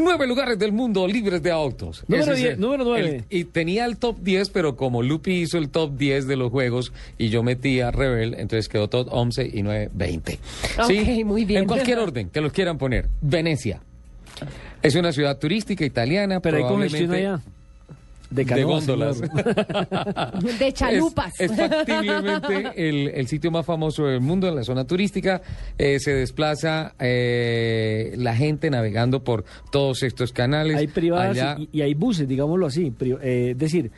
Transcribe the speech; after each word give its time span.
Nueve 0.00 0.26
lugares 0.28 0.58
del 0.58 0.70
mundo 0.72 1.06
libres 1.08 1.42
de 1.42 1.50
autos. 1.50 2.04
Número 2.06 2.22
Ese 2.22 2.32
es 2.32 2.38
10, 2.38 2.54
el- 2.54 2.60
número 2.60 2.84
nueve. 2.84 3.24
el- 3.28 3.38
y 3.38 3.44
tenía 3.44 3.84
el 3.84 3.96
top 3.98 4.18
10, 4.20 4.50
pero 4.50 4.76
como 4.76 5.02
Lupi 5.02 5.32
hizo 5.32 5.58
el 5.58 5.70
top 5.70 5.96
10 5.96 6.26
de 6.28 6.36
los 6.36 6.50
juegos 6.52 6.92
y 7.18 7.30
yo 7.30 7.42
metí 7.42 7.80
a 7.80 7.90
Rebel, 7.90 8.34
entonces 8.34 8.68
quedó 8.68 8.88
top 8.88 9.08
11 9.10 9.50
y 9.52 9.62
9, 9.62 9.90
20. 9.92 10.38
Ok, 10.82 11.24
muy 11.24 11.44
bien. 11.44 11.62
En 11.62 11.66
cualquier 11.66 11.98
orden 11.98 12.28
que 12.30 12.40
los 12.40 12.52
quieran 12.52 12.78
poner. 12.78 13.08
Venecia. 13.20 13.80
Es 14.82 14.94
una 14.94 15.12
ciudad 15.12 15.36
turística 15.38 15.84
italiana. 15.84 16.38
Pero 16.40 16.58
hay 16.58 16.62
congestión 16.62 17.12
allá. 17.12 17.40
De, 18.30 18.44
góndolas. 18.62 19.20
De 19.20 20.72
chalupas. 20.72 21.32
Es, 21.40 21.50
es 21.50 21.56
factiblemente 21.56 22.72
el, 22.76 23.08
el 23.08 23.26
sitio 23.26 23.50
más 23.50 23.64
famoso 23.64 24.04
del 24.06 24.20
mundo 24.20 24.48
en 24.48 24.56
la 24.56 24.64
zona 24.64 24.84
turística. 24.86 25.40
Eh, 25.78 25.98
se 25.98 26.12
desplaza 26.14 26.94
eh, 26.98 28.14
la 28.16 28.34
gente 28.36 28.70
navegando 28.70 29.24
por 29.24 29.44
todos 29.70 30.02
estos 30.02 30.32
canales. 30.32 30.76
hay 30.76 30.86
privadas 30.88 31.30
Allá- 31.38 31.56
y, 31.58 31.68
y 31.78 31.82
hay 31.82 31.94
buses, 31.94 32.28
digámoslo 32.28 32.66
así. 32.66 32.92
eh, 33.00 33.48
es 33.52 33.58
decir, 33.58 33.90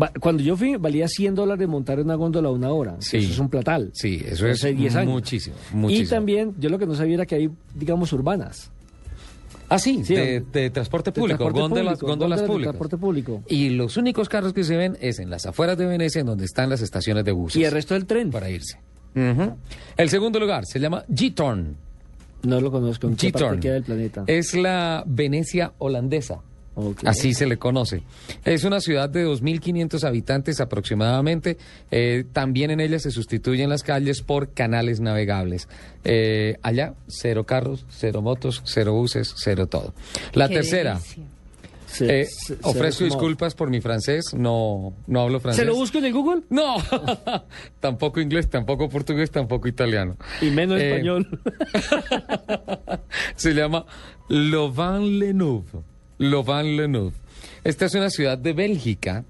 va- 0.00 0.12
cuando 0.20 0.42
yo 0.42 0.56
fui, 0.56 0.76
valía 0.76 1.08
100 1.08 1.34
dólares 1.34 1.66
montar 1.68 1.98
una 2.00 2.14
góndola 2.14 2.50
una 2.50 2.70
hora. 2.70 2.96
Sí. 3.00 3.16
Eso 3.18 3.32
es 3.32 3.38
un 3.38 3.48
platal. 3.48 3.90
Sí, 3.92 4.22
eso 4.24 4.46
es 4.46 4.58
Hace 4.60 4.72
10 4.74 4.94
años. 4.96 5.12
muchísimo, 5.12 5.56
muchísimo. 5.72 6.06
Y 6.06 6.08
también, 6.10 6.54
yo 6.58 6.68
lo 6.70 6.78
que 6.78 6.86
no 6.86 6.94
sabía 6.94 7.14
era 7.14 7.26
que 7.26 7.34
hay, 7.34 7.50
digamos, 7.74 8.12
urbanas. 8.12 8.70
Ah, 9.68 9.78
sí, 9.78 10.04
Sí, 10.04 10.14
de, 10.14 10.70
transporte 10.70 11.12
público, 11.12 11.38
transporte 11.38 11.60
góndolas, 11.60 11.98
público, 11.98 12.06
góndolas 12.06 12.08
góndolas 12.08 12.40
de 12.40 12.46
públicas. 12.46 12.70
transporte 12.72 12.96
público. 12.98 13.42
Y 13.48 13.70
los 13.70 13.96
únicos 13.96 14.28
carros 14.28 14.52
que 14.52 14.64
se 14.64 14.76
ven 14.76 14.96
es 15.00 15.18
en 15.18 15.30
las 15.30 15.46
afueras 15.46 15.78
de 15.78 15.86
Venecia, 15.86 16.20
en 16.20 16.26
donde 16.26 16.44
están 16.44 16.68
las 16.70 16.80
estaciones 16.82 17.24
de 17.24 17.32
buses. 17.32 17.60
Y 17.60 17.64
el 17.64 17.72
resto 17.72 17.94
del 17.94 18.06
tren. 18.06 18.30
Para 18.30 18.50
irse. 18.50 18.78
El 19.96 20.08
segundo 20.08 20.40
lugar 20.40 20.66
se 20.66 20.80
llama 20.80 21.04
Gitorn. 21.14 21.76
No 22.42 22.60
lo 22.60 22.70
conozco. 22.70 23.06
¿En 23.06 23.16
qué 23.16 23.30
parte 23.30 23.38
Gitorn. 23.44 23.60
queda 23.60 23.72
del 23.74 23.82
planeta? 23.84 24.24
Es 24.26 24.54
la 24.54 25.02
Venecia 25.06 25.72
holandesa. 25.78 26.40
Así 27.04 27.34
se 27.34 27.46
le 27.46 27.56
conoce. 27.56 28.02
Es 28.44 28.64
una 28.64 28.80
ciudad 28.80 29.08
de 29.08 29.26
2.500 29.26 30.02
habitantes 30.04 30.60
aproximadamente. 30.60 31.56
Eh, 31.90 32.24
también 32.32 32.70
en 32.70 32.80
ella 32.80 32.98
se 32.98 33.10
sustituyen 33.10 33.68
las 33.70 33.82
calles 33.82 34.22
por 34.22 34.52
canales 34.54 35.00
navegables. 35.00 35.68
Eh, 36.04 36.56
allá, 36.62 36.94
cero 37.06 37.44
carros, 37.44 37.86
cero 37.90 38.22
motos, 38.22 38.60
cero 38.64 38.92
buses, 38.92 39.34
cero 39.36 39.66
todo. 39.66 39.94
La 40.32 40.48
tercera, 40.48 40.98
Se- 41.86 42.22
eh, 42.22 42.24
se- 42.26 42.56
se 42.56 42.58
ofrezco 42.62 43.04
disculpas 43.04 43.54
por 43.54 43.70
mi 43.70 43.80
francés, 43.80 44.34
no, 44.36 44.94
no 45.06 45.20
hablo 45.20 45.38
francés. 45.38 45.60
¿Se 45.62 45.64
lo 45.64 45.76
busco 45.76 45.98
en 45.98 46.06
el 46.06 46.12
Google? 46.12 46.42
No, 46.50 46.74
tampoco 47.80 48.20
inglés, 48.20 48.50
tampoco 48.50 48.88
portugués, 48.88 49.30
tampoco 49.30 49.68
italiano. 49.68 50.16
Y 50.42 50.50
menos 50.50 50.80
Eh, 50.80 50.88
español. 50.90 51.40
se 53.36 53.52
llama 53.54 53.86
Louvain-le-Neuve. 54.28 55.93
Louvain-le-Neuve. 56.18 57.12
Esta 57.64 57.86
es 57.86 57.94
una 57.94 58.10
ciudad 58.10 58.38
de 58.38 58.52
Bélgica, 58.52 59.24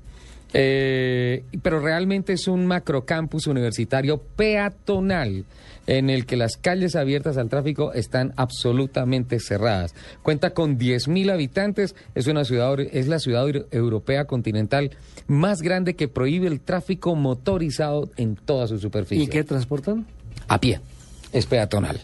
eh, 0.52 1.42
pero 1.62 1.80
realmente 1.80 2.32
es 2.32 2.46
un 2.46 2.66
macrocampus 2.66 3.46
universitario 3.48 4.18
peatonal 4.36 5.44
en 5.86 6.08
el 6.10 6.24
que 6.26 6.36
las 6.36 6.56
calles 6.56 6.94
abiertas 6.96 7.36
al 7.36 7.48
tráfico 7.50 7.92
están 7.92 8.32
absolutamente 8.36 9.38
cerradas. 9.40 9.94
Cuenta 10.22 10.50
con 10.50 10.78
10.000 10.78 11.30
habitantes, 11.32 11.94
es, 12.14 12.26
una 12.26 12.44
ciudad, 12.44 12.78
es 12.80 13.06
la 13.08 13.18
ciudad 13.18 13.44
euro- 13.46 13.66
europea 13.70 14.24
continental 14.26 14.90
más 15.26 15.60
grande 15.60 15.94
que 15.94 16.08
prohíbe 16.08 16.46
el 16.46 16.60
tráfico 16.60 17.14
motorizado 17.16 18.08
en 18.16 18.36
toda 18.36 18.66
su 18.66 18.78
superficie. 18.78 19.24
¿Y 19.24 19.28
qué 19.28 19.44
transportan? 19.44 20.06
A 20.48 20.58
pie, 20.60 20.80
es 21.32 21.46
peatonal. 21.46 22.00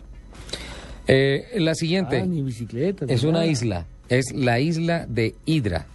Eh, 1.13 1.59
la 1.59 1.75
siguiente 1.75 2.21
Ah, 2.21 2.25
bicicleta. 2.27 3.05
es 3.09 3.25
una 3.25 3.45
isla, 3.47 3.87
es 4.09 4.27
la 4.33 4.61
isla 4.61 5.07
de 5.09 5.35
Hidra. 5.45 5.87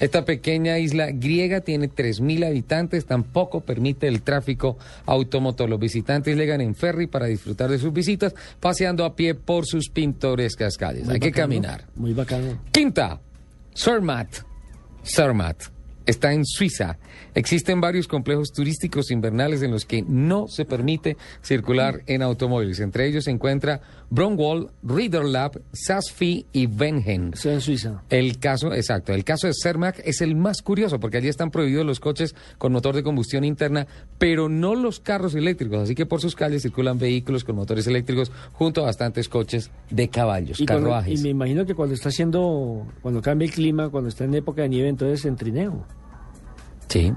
Esta 0.00 0.24
pequeña 0.24 0.78
isla 0.78 1.10
griega 1.10 1.60
tiene 1.60 1.88
3.000 1.88 2.44
habitantes, 2.46 3.04
tampoco 3.04 3.60
permite 3.60 4.08
el 4.08 4.22
tráfico 4.22 4.78
automotor. 5.06 5.68
Los 5.68 5.78
visitantes 5.78 6.36
llegan 6.36 6.60
en 6.60 6.74
ferry 6.74 7.06
para 7.06 7.26
disfrutar 7.26 7.68
de 7.70 7.78
sus 7.78 7.92
visitas, 7.92 8.34
paseando 8.60 9.04
a 9.04 9.14
pie 9.14 9.34
por 9.34 9.66
sus 9.66 9.90
pintorescas 9.90 10.76
calles. 10.78 11.04
Muy 11.04 11.14
Hay 11.14 11.20
que 11.20 11.32
caminar. 11.32 11.84
Muy 11.96 12.14
bacano. 12.14 12.58
Quinta, 12.72 13.20
Zermatt. 13.76 14.38
Zermatt. 15.04 15.64
Está 16.06 16.32
en 16.32 16.44
Suiza. 16.44 16.98
Existen 17.34 17.80
varios 17.80 18.08
complejos 18.08 18.52
turísticos 18.52 19.10
invernales 19.10 19.62
en 19.62 19.70
los 19.70 19.84
que 19.86 20.02
no 20.02 20.48
se 20.48 20.64
permite 20.64 21.16
circular 21.42 22.02
en 22.06 22.22
automóviles. 22.22 22.80
Entre 22.80 23.06
ellos 23.06 23.24
se 23.24 23.30
encuentra 23.30 23.80
Bromwall, 24.10 24.70
Riederlab, 24.82 25.60
Sassfi 25.72 26.46
y 26.52 26.66
Wengen. 26.66 27.30
Estoy 27.34 27.52
en 27.54 27.60
Suiza. 27.60 28.02
El 28.10 28.38
caso, 28.38 28.74
exacto, 28.74 29.12
el 29.14 29.24
caso 29.24 29.46
de 29.46 29.54
Cermac 29.54 30.00
es 30.04 30.20
el 30.20 30.36
más 30.36 30.60
curioso 30.62 31.00
porque 31.00 31.16
allí 31.18 31.28
están 31.28 31.50
prohibidos 31.50 31.86
los 31.86 32.00
coches 32.00 32.34
con 32.58 32.72
motor 32.72 32.94
de 32.94 33.02
combustión 33.02 33.44
interna, 33.44 33.86
pero 34.18 34.48
no 34.48 34.74
los 34.74 35.00
carros 35.00 35.34
eléctricos, 35.34 35.78
así 35.78 35.94
que 35.94 36.04
por 36.06 36.20
sus 36.20 36.34
calles 36.36 36.62
circulan 36.62 36.98
vehículos 36.98 37.44
con 37.44 37.56
motores 37.56 37.86
eléctricos 37.86 38.30
junto 38.52 38.82
a 38.82 38.86
bastantes 38.86 39.28
coches 39.28 39.70
de 39.90 40.08
caballos, 40.08 40.60
Y, 40.60 40.66
cuando- 40.66 40.88
carruajes. 40.90 41.20
y 41.20 41.22
me 41.22 41.30
imagino 41.30 41.64
que 41.64 41.74
cuando 41.74 41.94
está 41.94 42.10
haciendo, 42.10 42.86
cuando 43.00 43.22
cambia 43.22 43.46
el 43.46 43.52
clima, 43.52 43.88
cuando 43.88 44.08
está 44.08 44.24
en 44.24 44.34
época 44.34 44.62
de 44.62 44.68
nieve, 44.68 44.88
entonces 44.88 45.24
en 45.24 45.36
trineo. 45.36 45.86
Sí. 46.92 47.10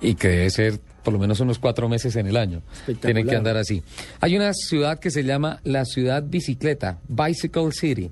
Y 0.00 0.14
que 0.16 0.28
debe 0.28 0.50
ser 0.50 0.80
por 1.04 1.14
lo 1.14 1.20
menos 1.20 1.40
unos 1.40 1.58
cuatro 1.58 1.88
meses 1.88 2.16
en 2.16 2.26
el 2.26 2.36
año. 2.36 2.62
Tienen 3.00 3.26
que 3.26 3.36
andar 3.36 3.56
así. 3.56 3.82
Hay 4.20 4.36
una 4.36 4.52
ciudad 4.52 4.98
que 4.98 5.10
se 5.10 5.24
llama 5.24 5.60
la 5.64 5.84
ciudad 5.84 6.22
bicicleta, 6.22 6.98
Bicycle 7.08 7.72
City. 7.72 8.10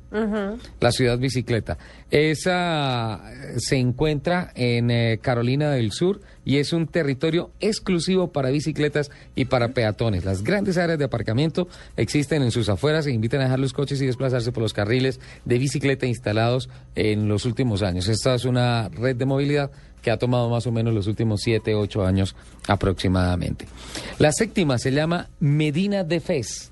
La 0.81 0.93
ciudad 0.93 1.19
bicicleta. 1.19 1.79
Esa 2.11 3.21
eh, 3.31 3.55
se 3.59 3.77
encuentra 3.77 4.53
en 4.55 4.91
eh, 4.91 5.19
Carolina 5.21 5.71
del 5.71 5.93
Sur 5.93 6.21
y 6.45 6.57
es 6.57 6.73
un 6.73 6.87
territorio 6.87 7.51
exclusivo 7.61 8.33
para 8.33 8.49
bicicletas 8.49 9.11
y 9.35 9.45
para 9.45 9.69
peatones. 9.69 10.25
Las 10.25 10.43
grandes 10.43 10.79
áreas 10.79 10.99
de 10.99 11.05
aparcamiento 11.05 11.69
existen 11.97 12.43
en 12.43 12.51
sus 12.51 12.71
afueras 12.71 13.07
e 13.07 13.13
invitan 13.13 13.41
a 13.41 13.45
dejar 13.45 13.59
los 13.59 13.75
coches 13.75 14.01
y 14.01 14.07
desplazarse 14.07 14.53
por 14.53 14.63
los 14.63 14.73
carriles 14.73 15.21
de 15.45 15.59
bicicleta 15.59 16.07
instalados 16.07 16.71
en 16.95 17.29
los 17.29 17.45
últimos 17.45 17.83
años. 17.83 18.09
Esta 18.09 18.35
es 18.35 18.47
una 18.47 18.89
red 18.89 19.17
de 19.17 19.27
movilidad 19.27 19.71
que 20.03 20.11
ha 20.11 20.19
tomado 20.19 20.49
más 20.49 20.67
o 20.67 20.73
menos 20.73 20.95
los 20.95 21.07
últimos 21.07 21.41
7, 21.43 21.75
8 21.75 22.05
años 22.05 22.37
aproximadamente. 22.67 23.67
La 24.19 24.33
séptima 24.33 24.79
se 24.79 24.93
llama 24.93 25.29
Medina 25.41 26.05
de 26.05 26.21
Fez. 26.21 26.71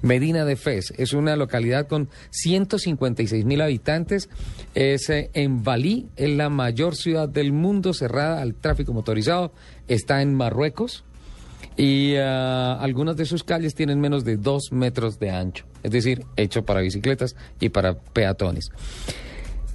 Medina 0.00 0.44
de 0.44 0.56
Fez 0.56 0.92
es 0.96 1.12
una 1.12 1.34
localidad 1.36 1.88
con 1.88 2.08
156 2.30 3.44
mil 3.44 3.60
habitantes. 3.60 4.28
Es 4.74 5.10
eh, 5.10 5.30
en 5.34 5.64
Balí, 5.64 6.08
es 6.16 6.30
la 6.30 6.50
mayor 6.50 6.94
ciudad 6.94 7.28
del 7.28 7.52
mundo 7.52 7.92
cerrada 7.92 8.40
al 8.40 8.54
tráfico 8.54 8.92
motorizado. 8.92 9.52
Está 9.88 10.22
en 10.22 10.34
Marruecos 10.34 11.04
y 11.76 12.16
ah, 12.16 12.74
algunas 12.80 13.16
de 13.16 13.24
sus 13.24 13.44
calles 13.44 13.74
tienen 13.74 14.00
menos 14.00 14.24
de 14.24 14.36
dos 14.36 14.72
metros 14.72 15.18
de 15.18 15.30
ancho, 15.30 15.64
es 15.82 15.90
decir, 15.90 16.24
hecho 16.36 16.64
para 16.64 16.80
bicicletas 16.80 17.36
y 17.60 17.68
para 17.68 17.94
peatones. 17.94 18.70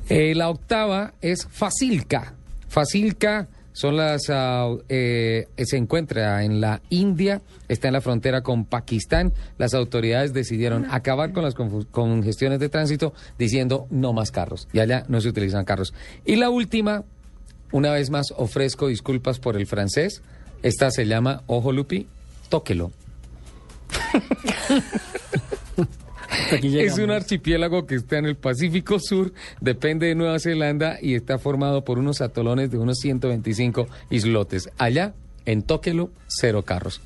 Eh, 0.09 0.35
la 0.35 0.49
octava 0.49 1.13
es 1.21 1.47
Facilca. 1.49 2.35
Facilca 2.73 3.47
son 3.71 3.97
las 3.97 4.31
ah, 4.31 4.67
eh, 4.89 5.45
se 5.63 5.77
encuentra 5.77 6.43
en 6.43 6.59
la 6.59 6.81
India, 6.89 7.43
está 7.67 7.89
en 7.89 7.93
la 7.93 8.01
frontera 8.01 8.41
con 8.41 8.65
Pakistán. 8.65 9.31
Las 9.59 9.75
autoridades 9.75 10.33
decidieron 10.33 10.87
acabar 10.89 11.33
con 11.33 11.43
las 11.43 11.53
congestiones 11.53 12.59
de 12.59 12.69
tránsito 12.69 13.13
diciendo 13.37 13.85
no 13.91 14.11
más 14.11 14.31
carros. 14.31 14.67
Y 14.73 14.79
allá 14.79 15.05
no 15.07 15.21
se 15.21 15.29
utilizan 15.29 15.65
carros. 15.65 15.93
Y 16.25 16.35
la 16.35 16.49
última, 16.49 17.03
una 17.71 17.91
vez 17.91 18.09
más 18.09 18.33
ofrezco 18.35 18.87
disculpas 18.87 19.37
por 19.37 19.55
el 19.55 19.67
francés. 19.67 20.23
Esta 20.63 20.89
se 20.89 21.05
llama 21.05 21.43
Ojo 21.45 21.71
Lupi, 21.71 22.07
tóquelo. 22.49 22.91
Hasta 26.55 26.67
aquí 26.67 26.79
Es 26.79 26.97
un 26.97 27.11
archipiélago 27.11 27.85
que 27.85 27.95
está 27.95 28.17
en 28.17 28.25
el 28.25 28.35
Pacífico 28.35 28.99
Sur, 28.99 29.33
depende 29.61 30.07
de 30.07 30.15
Nueva 30.15 30.39
Zelanda 30.39 30.97
y 31.01 31.15
está 31.15 31.37
formado 31.37 31.83
por 31.83 31.99
unos 31.99 32.21
atolones 32.21 32.71
de 32.71 32.77
unos 32.77 32.99
125 32.99 33.87
islotes. 34.09 34.69
Allá, 34.77 35.13
en 35.45 35.61
Tóquelo, 35.61 36.11
cero 36.27 36.63
carros. 36.63 37.01